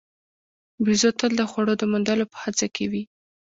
بیزو 0.83 1.09
تل 1.19 1.31
د 1.37 1.41
خوړو 1.51 1.73
د 1.77 1.83
موندلو 1.91 2.25
په 2.31 2.37
هڅه 2.43 2.67
کې 2.75 2.85
وي. 2.91 3.03